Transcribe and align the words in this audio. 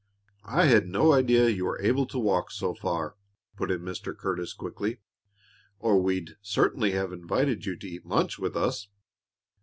"I 0.47 0.65
had 0.65 0.87
no 0.87 1.11
idea 1.13 1.47
you 1.49 1.65
were 1.65 1.79
able 1.79 2.07
to 2.07 2.17
walk 2.17 2.49
so 2.49 2.73
far," 2.73 3.17
put 3.55 3.69
in 3.69 3.81
Mr. 3.81 4.17
Curtis, 4.17 4.51
quickly, 4.51 4.97
"or 5.77 6.01
we'd 6.01 6.37
certainly 6.41 6.93
have 6.93 7.13
invited 7.13 7.67
you 7.67 7.75
to 7.75 7.87
eat 7.87 8.07
lunch 8.07 8.39
with 8.39 8.57
us. 8.57 8.87